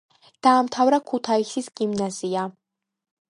[0.45, 2.47] დაამთავრა ქუთაისის გიმნაზია.